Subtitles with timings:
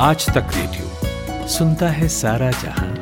[0.00, 2.94] आज तक रेडियो सुनता है सारा जहाँ।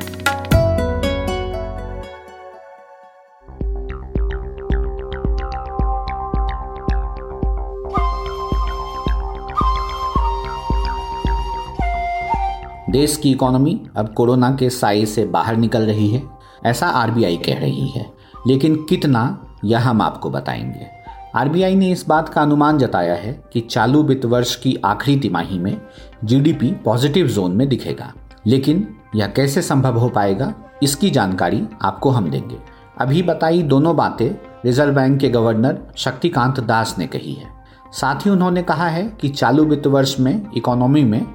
[12.89, 16.23] देश की इकोनॉमी अब कोरोना के साय से बाहर निकल रही है,
[16.65, 18.13] ऐसा आरबीआई कह रही है।
[18.47, 20.96] लेकिन कितना, यह हम आपको बताएँगे।
[21.37, 25.59] आरबीआई ने इस बात का अनुमान जताया है कि चालू वित्त वर्ष की आखिरी तिमाही
[25.59, 25.81] में
[26.23, 28.13] जीडीपी पॉजिटिव जोन में दिखेगा।
[28.45, 32.57] लेकिन यह कैसे संभव हो पाएगा, इसकी जानकारी आपको हम देंगे।
[32.97, 34.29] अभी बताई दोनों बातें
[34.65, 37.47] रिज़र्व बैंक के गवर्नर शक्तिकांत दास ने कही है।
[37.93, 41.25] साथ ही उन्होंने कहा है कि चालू वित्त वर्ष में इकोनॉमी में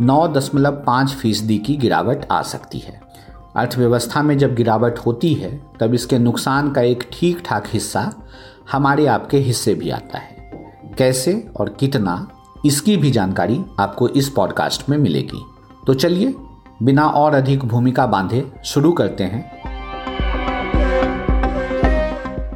[0.00, 3.00] नौ दशमलव पाँच फ़ीसदी की गिरावट आ सकती है।
[3.56, 8.12] अर्थव्यवस्था में जब गिरावट होती है, तब इसके नुकसान का एक ठीक ठाक हिस्सा
[8.72, 10.36] हमारे आपके हिस्से भी आता है।
[10.98, 12.28] कैसे और कितना,
[12.66, 15.44] इसकी भी जानकारी आपको इस पॉडकास्ट में मिलेगी।
[15.86, 16.34] तो चलिए,
[16.82, 19.62] बिना और अधिक भूमिका बांधे शुरू करते हैं।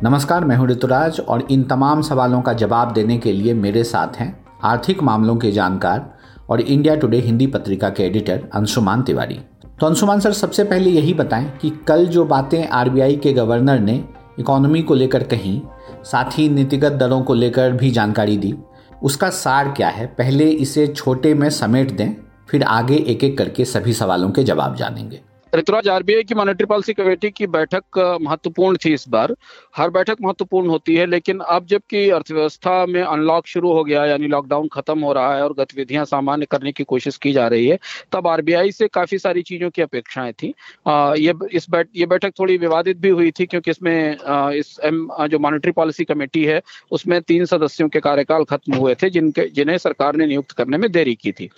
[0.05, 4.17] नमस्कार, मैं हूँ ऋतुराज और इन तमाम सवालों का जवाब देने के लिए मेरे साथ
[4.17, 6.15] हैं आर्थिक मामलों के जानकार
[6.51, 9.41] और इंडिया टुडे हिंदी पत्रिका के एडिटर अंशुमान तिवारी।
[9.81, 14.05] तो अंशुमान सर, सबसे पहले यही बताएँ कि कल जो बातें आरबीआई के गवर्नर ने
[14.41, 15.61] इकोनॉमी को लेकर कहीं
[16.05, 18.55] साथ ही नीतिगत दलों को लेकर भी जानकारी दी।
[19.03, 20.07] उसका सार क्या है?
[20.09, 22.15] पहले इसे छोटे में समेट दें,
[22.49, 25.21] फिर आगे एक एक करके सभी सवालों के जवाब जानेंगे।
[25.53, 29.35] ऋतुराज, आरबीआई की मॉनेटरी पॉलिसी कमेटी की बैठक महत्वपूर्ण थी इस बार।
[29.75, 34.27] हर बैठक महत्वपूर्ण होती है लेकिन अब जबकि अर्थव्यवस्था में अनलॉक शुरू हो गया यानी
[34.29, 37.79] लॉकडाउन खत्म हो रहा है और गतिविधियाँ सामान्य करने की कोशिश की जा रही है
[38.13, 40.53] तब आरबीआई से काफ़ी सारी चीज़ों की अपेक्षाएँ थी।
[40.87, 44.79] आ, ये इस बैठ ये बैठक थोड़ी विवादित भी हुई थी क्योंकि इसमें आ, इस
[44.85, 46.61] एम जो मॉनिटरी पॉलिसी कमेटी है
[46.93, 50.91] उसमें तीन सदस्यों के कार्यकाल खत्म हुए थे जिनके जिन्हें सरकार ने नियुक्त करने में
[50.93, 51.51] देरी की थी।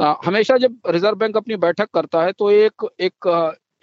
[0.00, 3.28] आ, हमेशा जब रिज़र्व बैंक अपनी बैठक करता है तो एक एक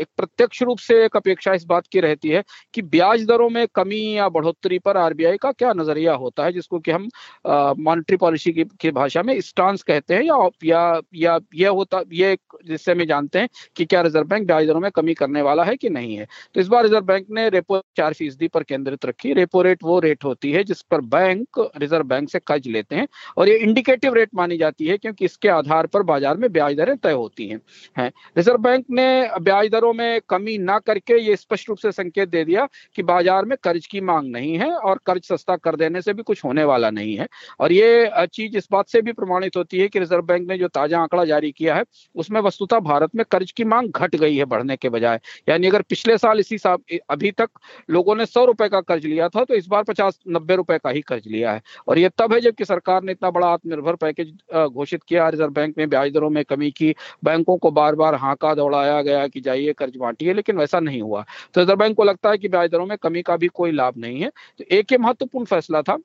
[0.02, 3.66] एक प्रत्यक्ष रूप से एक अपेक्षा इस बात की रहती है कि ब्याज दरों में
[3.76, 7.10] कमी या बढ़ोतरी पर आरबीआई का क्या नज़रिया होता है जिसको कि हम
[7.80, 12.38] मॉनेटरी पॉलिसी की, की भाषा में स्टांस कहते हैं या या या ये होता ये
[12.66, 15.76] जिससे हम जानते हैं कि क्या रिज़र्व बैंक ब्याज दरों में कमी करने वाला है
[15.78, 19.34] कि नहीं है। तो इस बार रिज़र्व बैंक ने रेपो चार फ़ीसदी पर केंद्रित रखी।
[19.34, 23.08] रेपो रेट वो रेट होती है जिस पर बैंक रिज़र्व बैंक से कर्ज लेते हैं
[23.38, 26.96] और ये इंडिकेटिव रेट मानी जाती है क्योंकि इसके आधार पर बाज़ार में ब्याज दरें
[26.98, 29.08] तय होती हैं। रिज़र्व बैंक ने
[29.42, 33.04] ब्याज दरों दरों में कमी ना करके ये स्पष्ट रूप से संकेत दे दिया कि
[33.04, 36.44] बाज़ार में कर्ज की मांग नहीं है और कर्ज सस्ता कर देने से भी कुछ
[36.46, 37.28] होने वाला नहीं है।
[37.60, 40.68] और ये चीज़ इस बात से भी प्रमाणित होती है कि रिज़र्व बैंक ने जो
[40.70, 41.84] ताज़ा आंकड़ा जारी किया है,
[42.16, 45.20] उसमें वस्तुतः भारत में कर्ज की मांग घट गई है बढ़ने के बजाय।
[45.50, 47.50] यानी अगर पिछले साल इसी साल अभी तक
[47.90, 50.90] लोगों ने सौ रुपए का कर्ज लिया था तो इस बार पचास, नब्बे रुपए का
[50.90, 54.34] ही कर्ज लिया है। और ये तब है जबकि सरकार ने इतना बड़ा आत्मनिर्भर पैकेज
[54.54, 58.54] घोषित किया। रिज़र्व बैंक ने ब्याज दरों में कमी की। बैंकों को बार बार हाका
[58.56, 62.30] दौड़ाया गया कि जाइए कर्ज है, लेकिन वैसा नहीं हुआ। तो रिज़र्व बैंक को लगता
[62.30, 64.98] है कि ब्याज दरों में कमी का भी कोई लाभ नहीं है। तो एक ये
[64.98, 65.98] महत्वपूर्ण फैसला था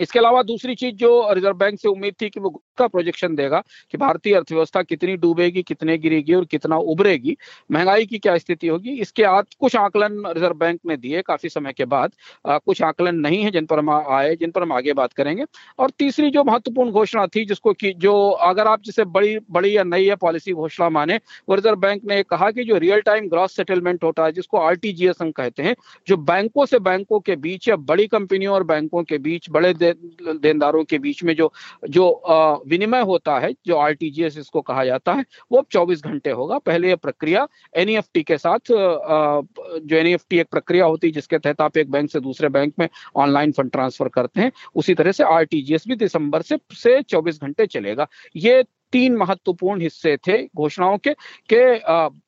[0.00, 3.62] इसके अलावा दूसरी चीज़ जो रिज़र्व बैंक से उम्मीद थी कि वो का प्रोजेक्शन देगा
[3.92, 7.36] कि भारतीय अर्थव्यवस्था कितनी डूबेगी कितने गिरेगी और कितना उभरेगी
[7.70, 11.72] महँगाई की क्या स्थिति होगी इसके आज कुछ आकलन रिज़र्व बैंक ने दिए काफ़ी समय
[11.72, 12.12] के बाद।
[12.44, 15.44] आ, कुछ आकलन नहीं है जिन पर हम आए जिन पर हम आगे बात करेंगे।
[15.78, 19.84] और तीसरी जो महत्वपूर्ण घोषणा थी जिसको कि जो अगर आप जिसे बड़ी बड़ी या
[19.84, 21.16] नई या पॉलिसी घोषणा माने
[21.48, 24.76] वो रिज़र्व बैंक ने कहा कि जो रियल टाइम ग्रॉस सेटलमेंट होता है जिसको आर
[25.20, 25.74] हम कहते हैं
[26.08, 30.84] जो बैंकों से बैंकों के बीच या बड़ी कंपनियों और बैंकों के बीच बड़े देनदारों
[30.84, 31.52] के बीच में जो
[31.88, 32.08] जो
[32.68, 36.88] विनिमय होता है, जो आरटीजीएस इसको कहा जाता है, वो अब चौबीस घंटे होगा। पहले
[36.88, 41.90] यह प्रक्रिया एन के साथ जो एन एक प्रक्रिया होती है, जिसके तहत आप एक
[41.90, 45.96] बैंक से दूसरे बैंक में ऑनलाइन फंड ट्रांसफ़र करते हैं, उसी तरह से आर भी
[45.96, 48.06] दिसंबर से से 24 घंटे चलेगा।
[48.36, 51.12] ये तीन महत्वपूर्ण हिस्से थे घोषणाओं के
[51.52, 51.56] कि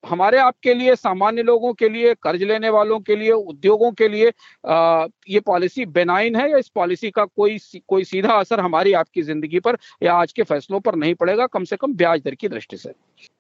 [0.08, 4.32] हमारे आपके लिए सामान्य लोगों के लिए कर्ज लेने वालों के लिए उद्योगों के लिए
[4.68, 9.22] आ, ये पॉलिसी बेनाइन है या इस पॉलिसी का कोई कोई सीधा असर हमारी आपकी
[9.22, 12.48] ज़िंदगी पर या आज के फैसलों पर नहीं पड़ेगा कम से कम ब्याज दर की
[12.48, 12.92] दृष्टि से।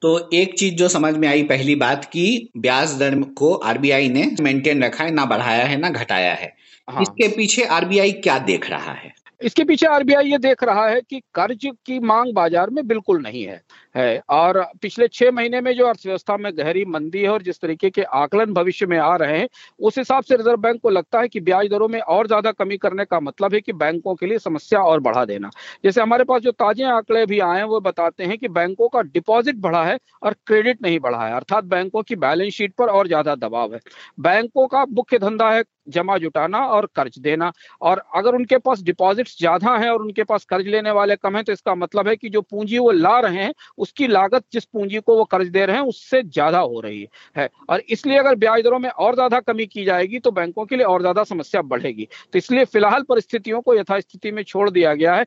[0.02, 4.30] तो एक चीज़ जो समझ में आई पहली बात की ब्याज दर को आरबीआई ने
[4.40, 6.52] मेंटेन रखा है ना बढ़ाया है ना घटाया है।
[6.88, 9.12] हाँ। इसके पीछे आरबीआई क्या देख रहा है?
[9.40, 13.42] इसके पीछे आरबीआई ये देख रहा है कि कर्ज की मांग बाज़ार में बिल्कुल नहीं
[13.44, 13.60] है
[13.96, 17.90] है। और पिछले छह महीने में जो अर्थव्यवस्था में गहरी मंदी है और जिस तरीके
[17.90, 19.48] के आकलन भविष्य में आ रहे हैं,
[19.80, 22.76] उस हिसाब से रिज़र्व बैंक को लगता है कि ब्याज दरों में और ज़्यादा कमी
[22.76, 25.50] करने का मतलब है कि बैंकों के लिए समस्या और बढ़ा देना।
[25.84, 29.02] जैसे हमारे पास जो ताजे आंकड़े भी आए हैं, वो बताते हैं कि बैंकों का
[29.02, 33.06] डिपॉजिट बढ़ा है और क्रेडिट नहीं बढ़ा है, अर्थात बैंकों की बैलेंस शीट पर और
[33.06, 33.80] ज़्यादा दबाव है।
[34.20, 37.52] बैंकों का मुख्य धंधा है जमा जुटाना और कर्ज देना।
[37.82, 41.44] और अगर उनके पास डिपॉजिट्स ज़्यादा हैं और उनके पास कर्ज लेने वाले कम हैं
[41.44, 44.98] तो इसका मतलब है कि जो पूंजी वो ला रहे हैं, उसकी लागत जिस पूंजी
[45.00, 47.06] को वो कर्ज दे रहे हैं, उससे ज़्यादा हो रही
[47.36, 50.76] है। और इसलिए अगर ब्याज दरों में और ज़्यादा कमी की जाएगी तो बैंकों के
[50.76, 55.14] लिए और ज़्यादा समस्या बढ़ेगी। तो इसलिए फ़िलहाल परिस्थितियों को यथास्थिति में छोड़ दिया गया
[55.14, 55.24] है।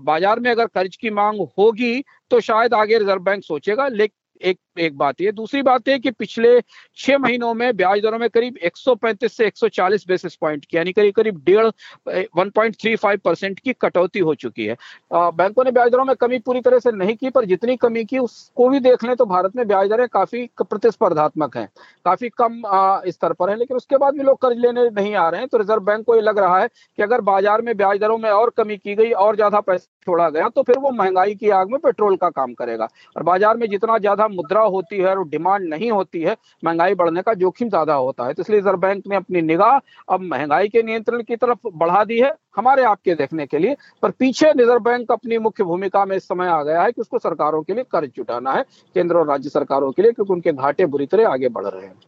[0.00, 4.58] बाज़ार में अगर कर्ज की मांग होगी तो शायद आगे रिज़र्व बैंक सोचेगा लेकिन एक
[4.80, 6.60] एक बात ये दूसरी बात है कि पिछले
[6.98, 11.14] छह महीनों में ब्याज दरों में करीब 135 से 140 बेसिस पॉइंट की, यानी करीब
[11.14, 11.66] करीब डेढ़
[12.08, 14.76] 1.35 परसेंट की कटौती हो चुकी है।
[15.12, 18.18] बैंकों ने ब्याज दरों में कमी पूरी तरह से नहीं की, पर जितनी कमी की
[18.20, 21.68] उसको भी देख लें तो भारत में ब्याज दरें काफ़ी प्रतिस्पर्धात्मक हैं।
[22.06, 22.62] काफ़ी कम
[23.08, 25.58] स्तर पर है, लेकिन उसके बाद भी लोग कर्ज लेने नहीं आ रहे हैं। तो
[25.58, 28.52] रिज़र्व बैंक को ये लग रहा है कि अगर बाज़ार में ब्याज दरों में और
[28.56, 31.78] कमी की गई, और ज़्यादा पैसा छोड़ा गया तो फिर वो महँगाई की आग में
[31.80, 35.90] पेट्रोल का काम करेगा। और बाज़ार में जितना ज़्यादा मुद्रा होती है और डिमांड नहीं
[35.90, 39.42] होती है, महँगाई बढ़ने का जोखिम ज़्यादा होता है। तो इसलिए रिज़र्व बैंक ने अपनी
[39.42, 39.78] निगाह
[40.08, 44.10] अब महँगाई के नियंत्रण की तरफ़ बढ़ा दी है, हमारे आपके देखने के लिए। पर
[44.10, 47.62] पीछे रिज़र्व बैंक अपनी मुख्य भूमिका में इस समय आ गया है कि उसको सरकारों
[47.62, 48.64] के लिए कर्ज जुटाना है,
[48.96, 51.98] केंद्र और राज्य सरकारों के लिए, क्योंकि उनके घाटे बुरी तरह आगे बढ़ रहे हैं।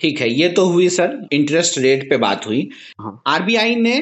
[0.00, 2.68] ठीक है ये तो हुई सर इंटरेस्ट रेट पे बात हुई
[3.26, 3.98] आरबीआई हाँ। ने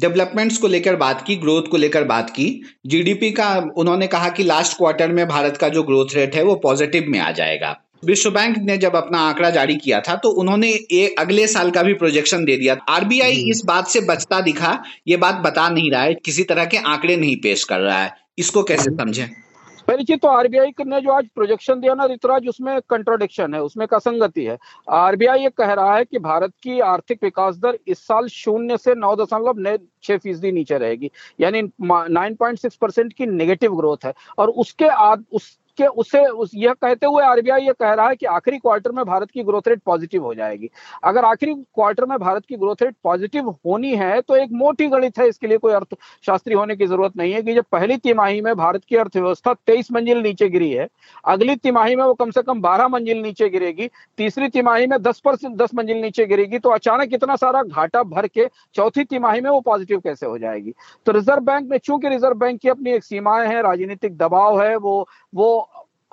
[0.00, 2.48] डेवलपमेंट्स को लेकर बात की ग्रोथ को लेकर बात की
[2.86, 6.54] जीडीपी का उन्होंने कहा कि लास्ट क्वार्टर में भारत का जो ग्रोथ रेट है वो
[6.62, 10.70] पॉजिटिव में आ जाएगा विश्व बैंक ने जब अपना आंकड़ा जारी किया था तो उन्होंने
[10.92, 15.16] एक अगले साल का भी प्रोजेक्शन दे दिया आरबीआई। इस बात से बचता दिखा ये
[15.16, 18.62] बात बता नहीं रहा है किसी तरह के आंकड़े नहीं पेश कर रहा है इसको
[18.62, 19.26] कैसे हम्म। समझें
[19.92, 23.84] पहली चीज़ तो आरबीआई ने जो आज प्रोजेक्शन दिया ना ऋतुराज उसमें कंट्रोडिक्शन है उसमें
[23.84, 24.56] एक असंगति है।
[24.90, 28.94] आरबीआई ये कह रहा है कि भारत की आर्थिक विकास दर इस साल शून्य से
[28.94, 31.10] नौ दशमलव छह फ़ीसदी नीचे रहेगी
[31.40, 36.72] यानी 9.6 परसेंट की नेगेटिव ग्रोथ है। और उसके आद, उस कि उसे, उस, यह
[36.74, 39.80] कहते हुए आरबीआई ये कह रहा है कि आखिरी क्वार्टर में भारत की ग्रोथ रेट
[39.86, 40.70] पॉजिटिव हो जाएगी।
[41.04, 45.18] अगर आखिरी क्वार्टर में भारत की ग्रोथ रेट पॉजिटिव होनी है तो एक मोटी गणित
[45.18, 48.54] है, इसके लिए कोई अर्थशास्त्री होने की ज़रूरत नहीं है कि जब पहली तिमाही में
[48.56, 50.88] भारत की अर्थव्यवस्था तेईस मंजिल नीचे गिरी है,
[51.24, 53.88] अगली तिमाही में वो कम से कम बारह मंजिल नीचे गिरेगी,
[54.18, 58.26] तीसरी तिमाही में दस परसेंट दस मंजिल नीचे गिरेगी तो अचानक इतना सारा घाटा भर
[58.28, 60.72] के चौथी तिमाही में वो पॉजिटिव कैसे हो जाएगी?
[61.06, 64.76] तो रिज़र्व बैंक में, चूँकि रिज़र्व बैंक की अपनी एक सीमाएँ हैं, राजनीतिक दबाव है,
[64.76, 65.61] वो वो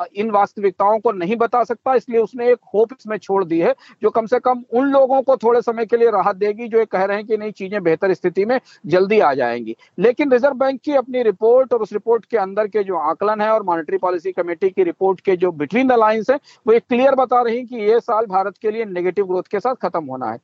[0.05, 4.09] इन वास्तविकताओं को नहीं बता सकता, इसलिए उसने एक होप इसमें छोड़ दी है, जो
[4.09, 7.17] कम से कम उन लोगों को थोड़े समय के लिए राहत देगी, जो कह रहे
[7.17, 11.23] हैं कि नहीं, चीज़ें बेहतर स्थिति में जल्दी आ जाएँगी। लेकिन रिज़र्व बैंक की अपनी
[11.23, 14.83] रिपोर्ट और उस रिपोर्ट के अंदर के जो आकलन है और मॉनिटरी पॉलिसी कमेटी की
[14.83, 18.25] रिपोर्ट के जो बिटवीन द लाइन्स है, वो एक क्लियर बता रही कि ये साल
[18.25, 20.37] भारत के लिए नेगेटिव ग्रोथ के साथ खत्म होना है।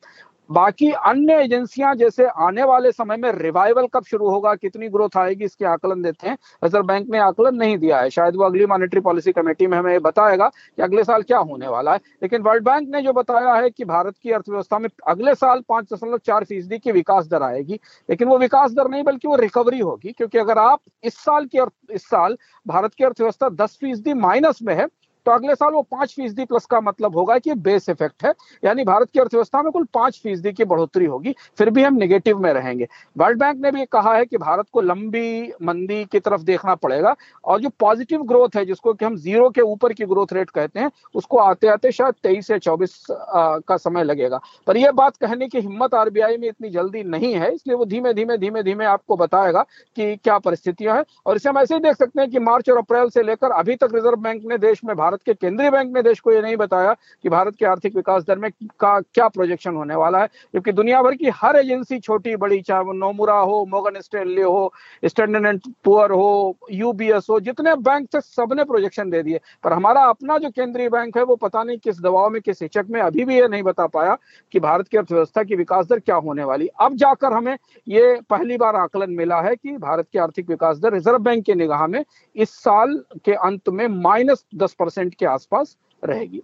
[0.50, 5.46] बाकी अन्य एजेंसियाँ जैसे आने वाले समय में रिवाइवल कब शुरू होगा, कितनी ग्रोथ आएगी,
[5.46, 9.00] इसके आकलन देते हैं। रिज़र्व बैंक ने आकलन नहीं दिया है। शायद वो अगली मॉनेटरी
[9.00, 12.90] पॉलिसी कमेटी में हमें बताएगा कि अगले साल क्या होने वाला है। लेकिन वर्ल्ड बैंक
[12.90, 16.80] ने जो बताया है कि भारत की अर्थव्यवस्था में अगले साल पाँच दशमलव चार फ़ीसदी
[16.80, 20.58] की विकास दर आएगी, लेकिन वो विकास दर नहीं, बल्कि वो रिकवरी होगी, क्योंकि अगर
[20.58, 21.60] आप इस साल की
[21.94, 24.88] इस साल भारत की अर्थव्यवस्था दस फ़ीसदी माइनस में है
[25.26, 28.34] तो अगले साल वो पाँच फ़ीसदी प्लस का मतलब होगा कि बेस इफ़ेक्ट है।
[28.64, 32.40] यानी भारत की अर्थव्यवस्था में कुल पाँच फ़ीसदी की बढ़ोतरी होगी, फिर भी हम निगेटिव
[32.40, 36.42] में रहेंगे। वर्ल्ड बैंक ने भी कहा है कि भारत को लंबी मंदी की तरफ़
[36.44, 40.34] देखना पड़ेगा और जो पॉजिटिव ग्रोथ है, जिसको कि हम ज़ीरो के ऊपर की ग्रोथ
[40.34, 44.92] रेट कहते हैं, उसको आते आते शायद तेईस से चौबीस का समय लगेगा। पर यह
[44.94, 48.64] बात कहने की हिम्मत आरबीआई में इतनी जल्दी नहीं है, इसलिए वो धीमे धीमे धीमे
[48.64, 49.62] धीमे आपको बताएगा
[49.98, 52.78] कि क्या परिस्थितियाँ हैं। और इसे हम ऐसे ही देख सकते हैं कि मार्च और
[52.78, 55.94] अप्रैल से लेकर अभी तक रिज़र्व बैंक ने देश में भारत भारत के केंद्रीय बैंक
[55.96, 56.94] ने देश को यह नहीं बताया
[57.24, 61.02] कि भारत के आर्थिक विकास दर में का, क्या प्रोजेक्शन होने वाला है। जबकि दुनिया
[61.02, 64.74] भर की हर एजेंसी छोटी, बड़ी, चाहे वो नोमुरा हो मोगन स्टेनली हो
[65.06, 70.02] स्टैंडर्ड एंड पुअर हो यूबीएस हो, जितने बैंक थे, सबने प्रोजेक्शन दे दिए। पर हमारा
[70.04, 73.26] अपना जो केंद्रीय बैंक है, वो पता नहीं किस दबाव में, किस हिचक में, अभी
[73.26, 74.18] भी ये नहीं बता पाया
[74.52, 77.56] कि भारत की अर्थव्यवस्था की विकास दर क्या होने वाली। अब जाकर हमें
[77.88, 81.54] ये पहली बार आकलन मिला है कि भारत की आर्थिक विकास दर रिज़र्व बैंक की
[81.54, 82.04] निगाह में
[82.36, 84.74] इस साल के अंत में माइनस दस
[85.06, 86.42] परसेंट के आसपास रहेगी।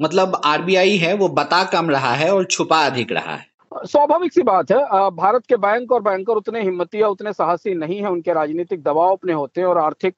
[0.00, 4.42] मतलब आरबीआई है, वो बता कम रहा है और छुपा अधिक रहा है। स्वाभाविक सी
[4.42, 4.78] बात है
[5.12, 9.12] भारत के बैंक और बैंकर उतने हिम्मती या उतने साहसी नहीं है, उनके राजनीतिक दबाव
[9.12, 10.14] अपने होते हैं और आर्थिक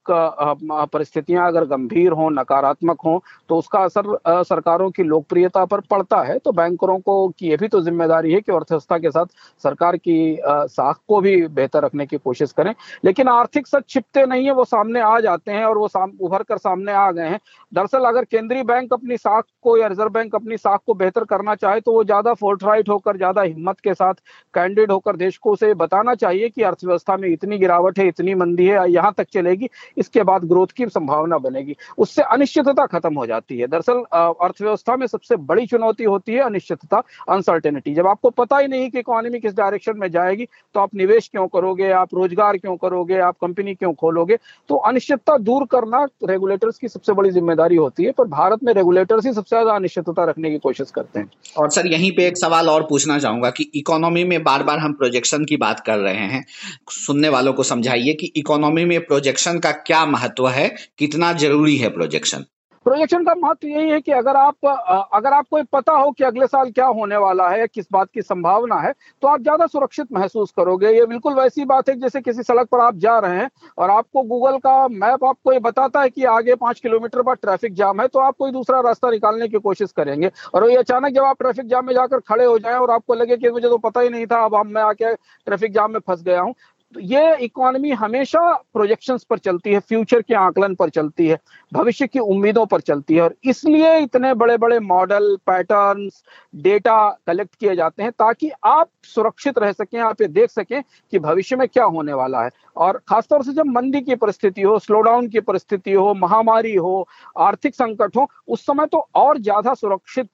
[0.93, 3.19] परिस्थितियाँ अगर गंभीर हों, नकारात्मक हों
[3.49, 7.69] तो उसका असर सरकारों की लोकप्रियता पर पड़ता है। तो बैंकरों को की ये भी
[7.69, 9.27] तो ज़िम्मेदारी है कि अर्थव्यवस्था के साथ
[9.65, 14.45] सरकार की साख को भी बेहतर रखने की कोशिश करें। लेकिन आर्थिक सच छिपते नहीं
[14.45, 15.89] है, वो सामने आ जाते हैं और वो
[16.21, 17.41] उभर कर सामने आ गए हैं।
[17.73, 21.55] दरअसल अगर केंद्रीय बैंक अपनी साख को या रिज़र्व बैंक अपनी साख को बेहतर करना
[21.57, 24.15] चाहे तो वो ज़्यादा फोर्टराइट होकर, ज़्यादा हिम्मत के साथ
[24.55, 28.67] कैंडिड होकर देश को उसे बताना चाहिए कि अर्थव्यवस्था में इतनी गिरावट है, इतनी मंदी
[28.67, 33.59] है, यहाँ तक चलेगी, इसके बाद ग्रोथ की संभावना बनेगी। उससे अनिश्चितता खत्म हो जाती
[33.59, 38.69] है। दरअसल अर्थव्यवस्था में सबसे बड़ी चुनौती होती है अनिश्चितता अनसर्टेनिटी जब आपको पता ही
[38.69, 42.77] नहीं कि इकोनॉमी किस डायरेक्शन में जाएगी तो आप निवेश क्यों करोगे, आप रोज़गार क्यों
[42.77, 44.39] करोगे, आप कंपनी क्यों खोलोगे
[44.71, 49.27] तो अनिश्चितता दूर करना रेगुलेटर्स की सबसे बड़ी ज़िम्मेदारी होती है, पर भारत में रेगुलेटर्स
[49.27, 52.69] ही सबसे ज़्यादा अनिश्चितता रखने की कोशिश करते हैं। और सर, यहीं पे एक सवाल
[52.69, 56.47] और पूछना चाहूँगा। कि इकोनॉमी में बार बार हम प्रोजेक्शन की बात कर रहे हैं।
[56.91, 60.77] सुनने वालों को समझाइए कि इकोनॉमी में प्रोजेक्शन का क्या महत्व है?
[60.99, 62.45] कितना ज़रूरी है प्रोजेक्शन
[62.87, 64.67] प्रोजेक्शन का महत्व यही है कि अगर आप
[65.15, 68.77] अगर आपको पता हो कि अगले साल क्या होने वाला है, किस बात की संभावना
[68.79, 72.69] है तो आप ज़्यादा सुरक्षित महसूस करोगे। ये बिल्कुल वैसी बात है जैसे किसी सड़क
[72.73, 73.49] पर आप जा रहे हैं
[73.79, 77.75] और आपको गूगल का मैप आपको ये बताता है कि आगे पाँच किलोमीटर बाद ट्रैफ़िक
[77.75, 81.25] जाम है तो आप कोई दूसरा रास्ता निकालने की कोशिश करेंगे। और ये अचानक जब
[81.25, 84.01] आप ट्रैफ़िक जाम में जाकर खड़े हो जाए और आपको लगे कि मुझे तो पता
[84.01, 86.55] ही नहीं था, अब हम, मैं आके ट्रैफ़िक जाम में फंस गया हूँ
[86.95, 88.41] ये इकोनॉमी हमेशा
[88.73, 91.39] प्रोजेक्शंस पर चलती है फ्यूचर के आकलन पर चलती है,
[91.73, 96.23] भविष्य की उम्मीदों पर चलती है और इसलिए इतने बड़े बड़े मॉडल पैटर्न्स
[96.55, 96.97] डेटा
[97.27, 100.83] कलेक्ट किए जाते हैं ताकि आप सुरक्षित रह सकें, आप ये देख सकें
[101.13, 104.79] कि भविष्य में क्या होने वाला है। और खासतौर से जब मंदी की परिस्थिति हो
[104.79, 107.07] स्लोडाउन की परिस्थिति हो, महामारी हो,
[107.39, 110.29] आर्थिक संकट हो, उस समय तो और ज़्यादा सुरक्षित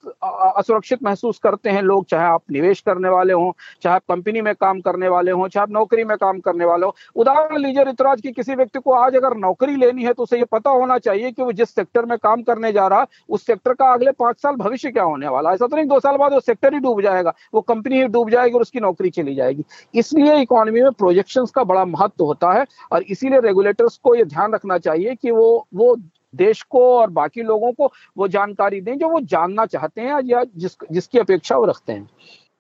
[0.57, 3.53] असुरक्षित महसूस करते हैं लोग, चाहे आप निवेश करने वाले हों,
[3.83, 6.87] चाहे आप कंपनी में काम करने वाले हों, चाहे आप नौकरी में काम करने वाले
[6.87, 10.39] हो। उदाहरण लीजिए ऋतुराज की किसी व्यक्ति को आज अगर नौकरी लेनी है तो उसे
[10.39, 13.47] ये पता होना चाहिए कि वो जिस सेक्टर में काम करने जा रहा है उस
[13.47, 16.17] सेक्टर का अगले पाँच साल भविष्य क्या होने वाला है। ऐसा तो नहीं, दो साल
[16.17, 19.35] बाद वो सेक्टर ही डूब जाएगा, वो कंपनी ही डूब जाएगी और उसकी नौकरी चली
[19.35, 19.65] जाएगी।
[19.95, 24.55] इसलिए इकोनॉमी में प्रोजेक्शन का बड़ा महत्व होता है और इसीलिए रेगुलेटर्स को ये ध्यान
[24.55, 25.95] रखना चाहिए कि वो वो
[26.35, 30.43] देश को और बाकी लोगों को वो जानकारी दें जो वो जानना चाहते हैं या
[30.57, 32.09] जिस, जिसकी अपेक्षा वो रखते हैं।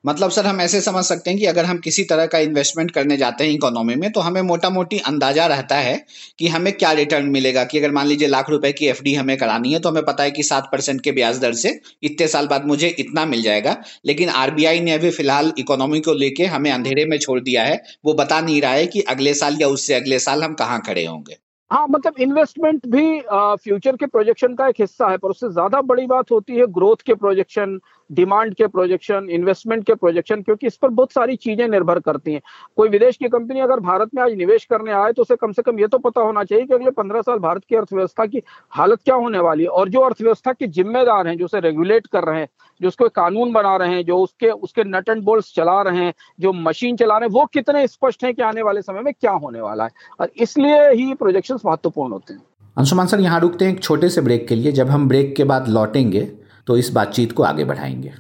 [0.04, 3.16] मतलब सर, हम ऐसे समझ सकते हैं कि अगर हम किसी तरह का इन्वेस्टमेंट करने
[3.16, 6.04] जाते हैं इकोनॉमी में तो हमें मोटा मोटी अंदाज़ा रहता है
[6.38, 9.73] कि हमें क्या रिटर्न मिलेगा। कि अगर मान लीजिए लाख रुपए की एफडी हमें करानी
[9.73, 12.66] है तो हमें पता है कि सात परसेंट के ब्याज दर से इतने साल बाद
[12.66, 13.76] मुझे इतना मिल जाएगा।
[14.07, 18.14] लेकिन आरबीआई ने अभी फ़िलहाल इकोनॉमी को लेके हमें अंधेरे में छोड़ दिया है। वो
[18.14, 21.37] बता नहीं रहा है कि अगले साल या उससे अगले साल हम कहाँ खड़े होंगे।
[21.71, 23.21] हाँ मतलब इन्वेस्टमेंट भी
[23.64, 27.02] फ्यूचर के प्रोजेक्शन का एक हिस्सा है, पर उससे ज़्यादा बड़ी बात होती है ग्रोथ
[27.07, 27.78] के प्रोजेक्शन
[28.11, 32.40] डिमांड के प्रोजेक्शन इन्वेस्टमेंट के प्रोजेक्शन क्योंकि इस पर बहुत सारी चीज़ें निर्भर करती हैं।
[32.76, 35.62] कोई विदेश की कंपनी अगर भारत में आज निवेश करने आए तो उसे कम से
[35.62, 39.02] कम ये तो पता होना चाहिए कि अगले पंद्रह साल भारत की अर्थव्यवस्था की हालत
[39.05, 42.40] क्या होने वाली है। और जो अर्थव्यवस्था के जिम्मेदार हैं, जो उसे रेगुलेट कर रहे
[42.40, 42.49] हैं,
[42.81, 46.12] जो उसको कानून बना रहे हैं, जो उसके उसके नट एंड बोल्ट चला रहे हैं,
[46.40, 49.33] जो मशीन चला रहे हैं, वो कितने स्पष्ट हैं कि आने वाले समय में क्या
[49.33, 49.90] होने वाला है।
[50.21, 52.43] और इसलिए ही प्रोजेक्शन महत्वपूर्ण होते हैं।
[52.76, 55.45] अंशुमान सर, यहाँ रुकते हैं एक छोटे से ब्रेक के लिए। जब हम ब्रेक के
[55.45, 56.21] बाद लौटेंगे
[56.67, 58.12] तो इस बातचीत को आगे बढ़ाएँगे।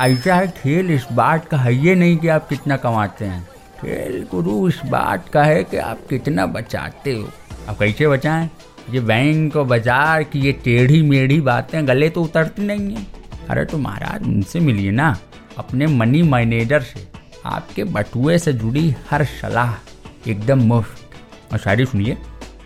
[0.00, 3.48] ऐसा है, खेल इस बात का है, ये नहीं कि आप कितना कमाते हैं।
[3.80, 7.28] खेल गुरु, इस बात का है कि आप कितना बचाते हो।
[7.68, 8.50] आप कैसे बचाएँ?
[8.90, 13.06] ये बैंक और बाज़ार की ये टेढ़ी मेढ़ी बातें गले तो उतरती नहीं है।
[13.50, 15.16] अरे तो महाराज, उनसे मिलिए ना,
[15.58, 17.08] अपने मनी मैनेजर से।
[17.46, 19.74] आपके बटुए से जुड़ी हर सलाह
[20.30, 22.16] एकदम मुफ़्त। और शायरी सुनिए।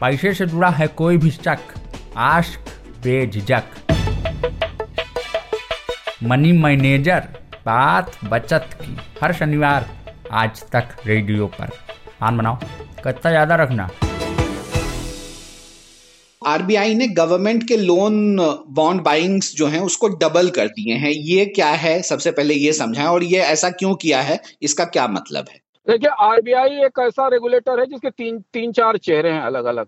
[0.05, 1.59] पैसे से जुड़ा है कोई भी शक,
[2.17, 2.71] आश्क
[3.05, 3.65] बेझक
[6.23, 7.21] मनी मैनेजर,
[7.67, 9.89] बात बचत की, हर शनिवार,
[10.33, 11.71] आज तक रेडियो पर।
[12.23, 12.57] आन बनाओ
[12.97, 13.89] कितना ज़्यादा रखना।
[16.43, 18.37] आरबीआई ने गवर्नमेंट के लोन,
[18.71, 22.01] बॉन्ड बाइंग्स जो हैं, उसको डबल कर दिए हैं। ये क्या है?
[22.03, 24.41] सबसे पहले ये समझाएँ, और ये ऐसा क्यों किया है?
[24.63, 25.64] इसका क्या मतलब है?
[25.87, 29.87] देखिए आरबीआई एक ऐसा रेगुलेटर है जिसके तीन तीन चार चेहरे हैं अलग अलग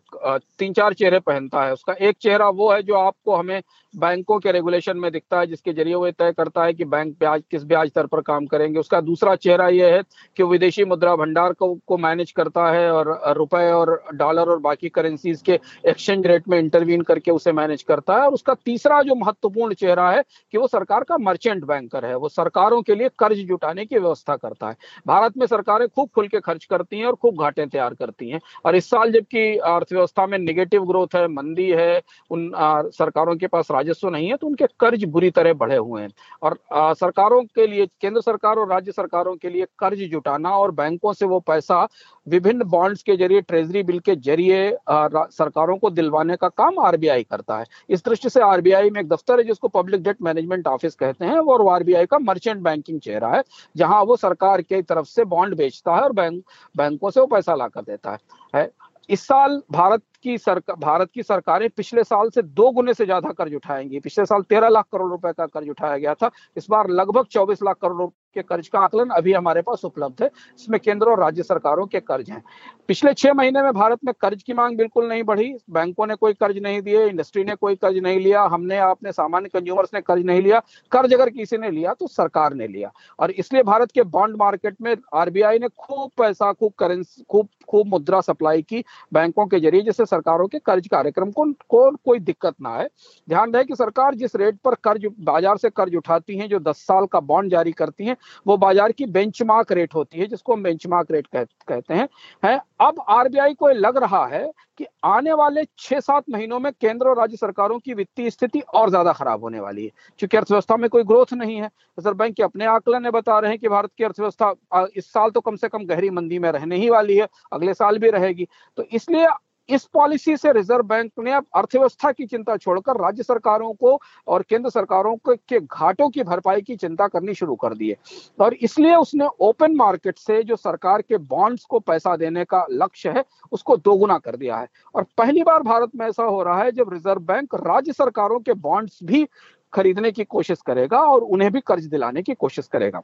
[0.58, 3.60] तीन चार चेहरे पहनता है उसका। एक चेहरा वो है जो आपको हमें
[3.94, 7.42] बैंकों के रेगुलेशन में दिखता है, जिसके ज़रिए वो तय करता है कि बैंक ब्याज,
[7.50, 10.02] किस ब्याज दर पर काम करेंगे। उसका दूसरा चेहरा ये है
[10.36, 14.88] कि विदेशी मुद्रा भंडार को को मैनेज करता है और रुपए और डॉलर और बाकी
[14.88, 19.14] करेंसीज के एक्सचेंज रेट में इंटरवीन करके उसे मैनेज करता है। और उसका तीसरा जो
[19.14, 23.38] महत्वपूर्ण चेहरा है कि वो सरकार का मर्चेंट बैंकर है। वो सरकारों के लिए कर्ज
[23.48, 24.76] जुटाने की व्यवस्था करता है।
[25.06, 28.40] भारत में सरकारें खूब खुल के खर्च करती हैं और खूब घाटे तैयार करती हैं।
[28.64, 32.00] और इस साल जबकि अर्थव्यवस्था में निगेटिव ग्रोथ है, मंदी है,
[32.30, 36.10] उन सरकारों के पास राजस्व नहीं है तो उनके कर्ज बुरी तरह बढ़े हुए हैं।
[36.42, 40.70] और आ, सरकारों के लिए केंद्र सरकार और राज्य सरकारों के लिए कर्ज जुटाना और
[40.72, 41.86] बैंकों से वो पैसा
[42.26, 47.58] विभिन्न बॉन्ड्स के ज़रिए ट्रेजरी बिल के ज़रिए सरकारों को दिलवाने का काम आरबीआई करता
[47.58, 51.24] है। इस दृष्टि से आरबीआई में एक दफ्तर है जिसको पब्लिक डेट मैनेजमेंट ऑफ़िस कहते
[51.24, 53.42] हैं और आरबीआई का मर्चेंट बैंकिंग चेहरा है
[53.76, 56.42] जहाँ वो सरकार की तरफ़ से बॉन्ड बेचता है और बैंक
[56.74, 58.18] बैंकों से वो पैसा ला कर देता
[58.54, 58.70] है,
[59.10, 63.30] इस साल भारत की सरकार भारत की सरकारें पिछले साल से दो गुने से ज़्यादा
[63.32, 66.88] कर्ज उठाएँगी। पिछले साल तेरह लाख करोड़ रुपए का कर्ज उठाया गया था। इस बार
[66.90, 71.08] लगभग चौबीस लाख करोड़ के कर्ज का आकलन अभी हमारे पास उपलब्ध है। इसमें केंद्र
[71.08, 72.42] और राज्य सरकारों के कर्ज हैं।
[72.88, 76.32] पिछले छह महीने में भारत में कर्ज की मांग बिल्कुल नहीं बढ़ी। बैंकों ने कोई
[76.34, 80.24] कर्ज नहीं दिए इंडस्ट्री ने कोई कर्ज नहीं लिया हमने आपने सामान्य कंज्यूमर्स ने कर्ज
[80.26, 80.60] नहीं लिया
[80.92, 84.76] कर्ज अगर किसी ने लिया तो सरकार ने लिया। और इसलिए भारत के बॉन्ड मार्केट
[84.82, 89.80] में आरबीआई ने खूब पैसा खूब करेंसी खूब खूब मुद्रा सप्लाई की बैंकों के ज़रिए
[89.82, 92.88] जिससे सरकारों के कर्ज कार्यक्रम को, को कोई दिक्कत ना आए।
[93.28, 96.84] ध्यान रहे कि सरकार जिस रेट पर कर्ज बाज़ार से कर्ज उठाती है जो दस
[96.86, 98.16] साल का बॉन्ड जारी करती है
[98.46, 102.08] वो बाज़ार की बेंचमार्क रेट होती है जिसको हम बेंचमार्क रेट कह, कहते हैं
[102.42, 107.08] है। अब आरबीआई को लग रहा है कि आने वाले छह सात महीनों में केंद्र
[107.08, 109.90] और राज्य सरकारों की वित्तीय स्थिति और ज़्यादा खराब होने वाली है।
[110.20, 113.58] क्योंकि अर्थव्यवस्था में कोई ग्रोथ नहीं है। रिज़र्व बैंक के अपने आकलन बता रहे हैं
[113.58, 116.90] कि भारत की अर्थव्यवस्था इस साल तो कम से कम गहरी मंदी में रहने ही
[116.90, 118.46] वाली है अगले साल भी रहेगी।
[118.78, 119.26] तो इसलिए
[119.68, 124.42] इस पॉलिसी से रिज़र्व बैंक ने अब अर्थव्यवस्था की चिंता छोड़कर राज्य सरकारों को और
[124.42, 127.96] केंद्र सरकारों के घाटों की भरपाई की चिंता करनी शुरू कर दी है।
[128.40, 133.10] और इसलिए उसने ओपन मार्केट से जो सरकार के बॉन्ड्स को पैसा देने का लक्ष्य
[133.10, 136.72] है, उसको दोगुना कर दिया है। और पहली बार भारत में ऐसा हो रहा है
[136.72, 139.26] जब रिज़र्व बैंक राज्य सरकारों के बॉन्ड्स भी
[139.72, 143.02] खरीदने की कोशिश करेगा और उन्हें भी कर्ज दिलाने की कोशिश करेगा।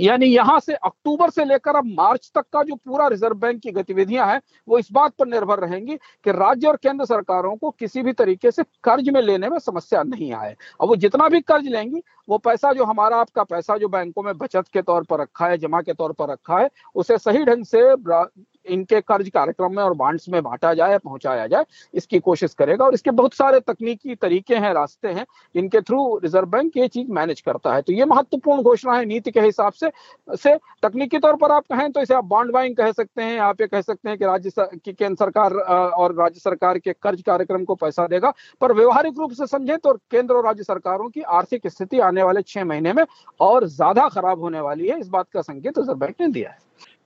[0.00, 3.70] यानी यहाँ से अक्टूबर से लेकर अब मार्च तक का जो पूरा रिज़र्व बैंक की
[3.70, 8.02] गतिविधियाँ हैं, वो इस बात पर निर्भर रहेंगी कि राज्य और केंद्र सरकारों को किसी
[8.02, 11.66] भी तरीके से कर्ज में लेने में समस्या नहीं आए। और वो जितना भी कर्ज
[11.68, 15.46] लेंगी, वो पैसा जो हमारा आपका पैसा जो बैंकों में बचत के तौर पर रखा
[15.46, 17.94] है, जमा के तौर पर रखा है, उसे सही ढंग से
[18.68, 22.94] इनके कर्ज कार्यक्रम में और बांड्स में बांटा जाए, पहुँचाया जाए, इसकी कोशिश करेगा और
[22.94, 27.40] इसके बहुत सारे तकनीकी तरीके हैं, रास्ते हैं, इनके थ्रू रिज़र्व बैंक ये चीज़ मैनेज
[27.40, 29.90] करता है। तो ये महत्वपूर्ण घोषणा है नीति के हिसाब से
[30.28, 33.60] से तकनीकी तौर पर आप कहें तो इसे आप बॉन्ड बाइंग कह सकते हैं, आप
[33.60, 37.64] ये कह सकते हैं कि राज्य की केंद्र सरकार और राज्य सरकार के कर्ज कार्यक्रम
[37.64, 41.66] को पैसा देगा, पर व्यवहारिक रूप से समझें तो केंद्र और राज्य सरकारों की आर्थिक
[41.68, 43.04] स्थिति आने वाले छह महीने में
[43.40, 46.58] और ज़्यादा खराब होने वाली है, इस बात का संकेत रिज़र्व बैंक ने दिया है।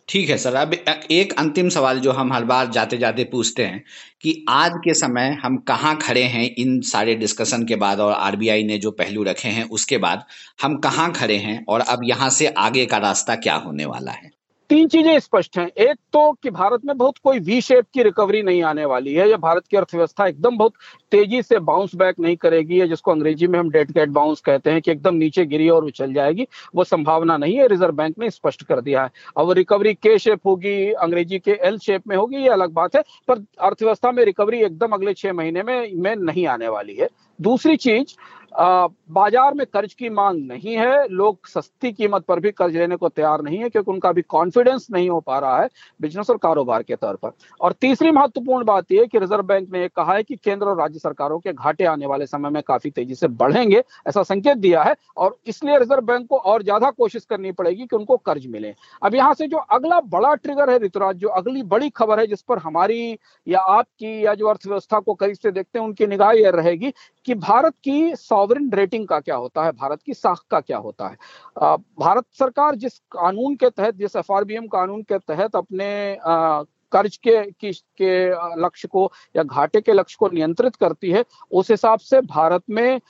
[0.08, 0.72] ठीक है, सर। अब
[1.10, 3.82] एक अंतिम सवाल जो हम हर बार जाते जाते पूछते हैं
[4.22, 8.64] कि आज के समय हम कहाँ खड़े हैं इन सारे डिस्कशन के बाद और आरबीआई
[8.64, 10.24] ने जो पहलू रखे हैं उसके बाद,
[10.62, 14.30] हम कहाँ खड़े हैं और अब यहाँ से आगे का रास्ता क्या होने वाला है?
[14.72, 18.42] तीन चीज़ें स्पष्ट हैं। एक तो कि भारत में बहुत कोई वी शेप की रिकवरी
[18.42, 20.72] नहीं आने वाली है, या भारत की अर्थव्यवस्था एकदम बहुत
[21.12, 24.70] तेज़ी से बाउंस बैक नहीं करेगी, या जिसको अंग्रेज़ी में हम डेट गेट बाउंस कहते
[24.70, 28.30] हैं, कि एकदम नीचे गिरी और उछल जाएगी, वो संभावना नहीं है। रिज़र्व बैंक ने
[28.30, 32.36] स्पष्ट कर दिया है। अब रिकवरी के शेप होगी, अंग्रेज़ी के एल शेप में होगी,
[32.36, 36.46] ये अलग बात है, पर अर्थव्यवस्था में रिकवरी एकदम अगले छह महीने में में नहीं
[36.46, 38.14] आने वाली है। दूसरी चीज़
[38.54, 43.08] बाज़ार में कर्ज की मांग नहीं है, लोग सस्ती कीमत पर भी कर्ज लेने को
[43.08, 45.68] तैयार नहीं है, क्योंकि उनका भी कॉन्फिडेंस नहीं हो पा रहा है
[46.00, 49.80] बिज़नेस और कारोबार के तौर पर। और तीसरी महत्वपूर्ण बात यह कि रिज़र्व बैंक ने
[49.80, 52.90] यह कहा है कि केंद्र और राज्य सरकारों के घाटे आने वाले समय में काफ़ी
[52.90, 57.24] तेज़ी से बढ़ेंगे, ऐसा संकेत दिया है, और इसलिए रिज़र्व बैंक को और ज़्यादा कोशिश
[57.24, 61.16] करनी पड़ेगी कि उनको कर्ज मिले। अब यहाँ से जो अगला बड़ा ट्रिगर है ऋतुराज,
[61.16, 65.36] जो अगली बड़ी खबर है जिस पर हमारी या आपकी या जो अर्थव्यवस्था को करीब
[65.36, 66.92] से देखते हैं, उनकी निगाह यह रहेगी
[67.26, 69.72] कि भारत की सॉवरिन रेटिंग का क्या होता है?
[69.72, 71.16] भारत की साख का क्या होता है?
[72.00, 74.32] भारत सरकार जिस कानून के तहत, जिस एफ़
[74.72, 76.18] कानून के तहत अपने
[76.92, 78.30] कर्ज के, की, के
[78.62, 83.00] लक्ष्य को या घाटे के लक्ष्य को नियंत्रित करती है, उस हिसाब से भारत में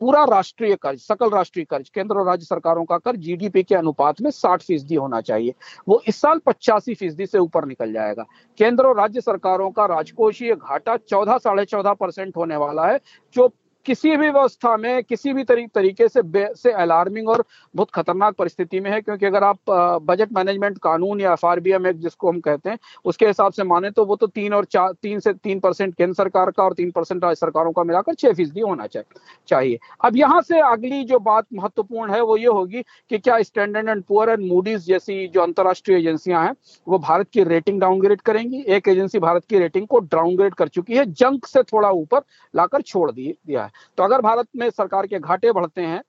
[0.00, 4.20] पूरा राष्ट्रीय कर्ज, सकल राष्ट्रीय कर्ज, केंद्र और राज्य सरकारों का कर्ज जीडीपी के अनुपात
[4.20, 5.54] में 60 फ़ीसदी होना चाहिए।
[5.88, 8.24] वो इस साल पचासी फ़ीसदी से ऊपर निकल जाएगा।
[8.58, 12.98] केंद्र और राज्य सरकारों का राजकोषीय घाटा चौदह, साढ़े चौदह परसेंट होने वाला है,
[13.34, 13.48] जो
[13.86, 16.22] किसी भी व्यवस्था में किसी भी तरी, तरीके से
[16.54, 17.44] से अलार्मिंग और
[17.74, 19.70] बहुत खतरनाक परिस्थिति में है क्योंकि अगर आप
[20.02, 24.04] बजट मैनेजमेंट कानून या एफ़ एक्ट जिसको हम कहते हैं उसके हिसाब से माने तो
[24.04, 27.22] वो तो तीन और चार तीन से तीन परसेंट केंद्र सरकार का और तीन परसेंट
[27.24, 32.12] राज्य सरकारों का मिलाकर छह फ़ीसदी होना चाहिए। अब यहाँ से अगली जो बात महत्वपूर्ण
[32.12, 36.44] है वो ये होगी कि क्या Standard and Poor and Moody's जैसी जो अंतर्राष्ट्रीय एजेंसियाँ
[36.44, 36.54] हैं
[36.86, 40.96] वो भारत की रेटिंग डाउनग्रेड करेंगी। एक एजेंसी भारत की रेटिंग को डाउनग्रेड कर चुकी
[40.96, 42.20] है जंक से थोड़ा ऊपर
[42.54, 46.02] लाकर छोड़ दिया है। तो अगर भारत में सरकार के घाटे बढ़ते हैं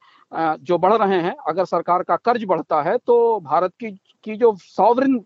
[0.58, 3.92] जो बढ़ रहे हैं, अगर सरकार का कर्ज बढ़ता है तो भारत की
[4.26, 5.24] की जो सॉवरिन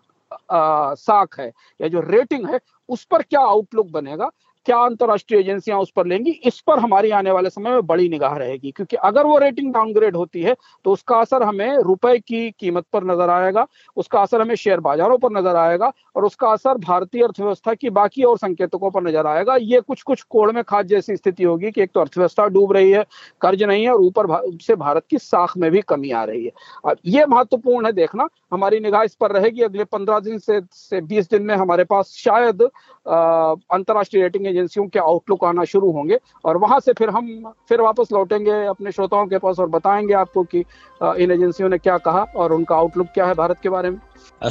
[0.51, 4.29] साख है या जो रेटिंग है, उस पर क्या आउटलुक बनेगा?
[4.69, 8.35] क्या अंतर्राष्ट्रीय एजेंसियाँ उस पर लेंगी, इस पर हमारी आने वाले समय में बड़ी निगाह
[8.37, 10.55] रहेगी, क्योंकि अगर वो रेटिंग डाउनग्रेड होती है
[10.85, 13.65] तो उसका असर हमें रुपए की कीमत पर नज़र आएगा,
[13.97, 18.23] उसका असर हमें शेयर बाजारों पर नज़र आएगा, और उसका असर भारतीय अर्थव्यवस्था की बाकी
[18.23, 21.81] और संकेतकों पर नज़र आएगा। ये कुछ कुछ कोड़ में खाद जैसी स्थिति होगी कि
[21.81, 23.03] एक तो अर्थव्यवस्था डूब रही है,
[23.41, 26.51] कर्ज नहीं है, और ऊपर से भारत की साख में भी कमी आ रही है।
[26.85, 31.01] अब ये महत्वपूर्ण है देखना, हमारी निगाह इस पर रहेगी, अगले पंद्रह दिन से से
[31.03, 32.61] बीस दिन में हमारे पास शायद
[33.05, 38.11] अंतर्राष्ट्रीय रेटिंग एजेंसियों के आउटलुक आना शुरू होंगे और वहाँ से फिर हम फिर वापस
[38.13, 40.63] लौटेंगे अपने श्रोताओं के पास और बताएँगे आपको कि
[41.01, 43.99] इन एजेंसियों ने क्या कहा और उनका आउटलुक क्या है भारत के बारे में।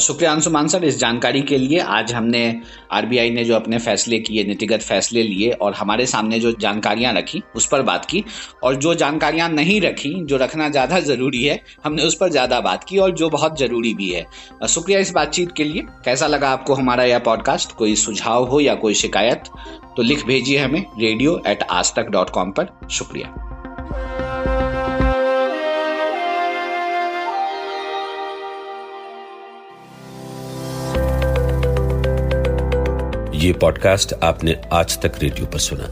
[0.01, 2.41] शुक्रिया अंशुमान सर इस जानकारी के लिए आज हमने
[2.93, 7.43] आरबीआई ने जो अपने फैसले किए, नीतिगत फैसले लिए और हमारे सामने जो जानकारियाँ रखी,
[7.57, 8.25] उस पर बात की
[8.63, 12.85] और जो जानकारियाँ नहीं रखी, जो रखना ज़्यादा ज़रूरी है, हमने उस पर ज़्यादा बात
[12.85, 14.27] की और जो बहुत ज़रूरी भी है।
[14.69, 18.75] शुक्रिया इस बातचीत के लिए। कैसा लगा आपको हमारा यह पॉडकास्ट कोई सुझाव हो या
[18.75, 19.43] कोई शिकायत?
[19.99, 23.29] तो लिख भेजिए हमें रेडियो एट आज तक डॉट कॉम पर। शुक्रिया।
[33.35, 35.89] ये पॉडकास्ट आपने आज तक रेडियो पर सुना।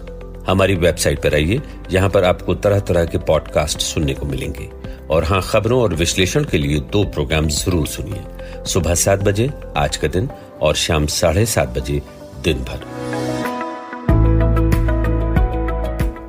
[0.50, 4.70] हमारी वेबसाइट पर आइए, यहाँ पर आपको तरह तरह के पॉडकास्ट सुनने को मिलेंगे।
[5.10, 8.24] और हाँ खबरों और विश्लेषण के लिए दो प्रोग्राम ज़रूर सुनिए।
[8.64, 10.30] सुबह सात बजे, आज का दिन,
[10.62, 12.02] और शाम साढ़े सात बजे,
[12.42, 12.95] दिन भर।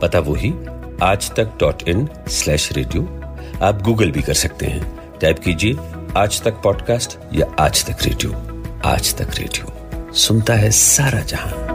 [0.08, 0.54] पता वही
[1.04, 3.04] Aaj Tak dot in slash radio
[3.66, 5.78] आप गूगल भी कर सकते हैं। टाइप कीजिए
[6.18, 8.32] आज तक पॉडकास्ट या आज तक रेडियो।
[8.86, 11.67] आज तक रेडियो। सुनता है सारा जहाँ।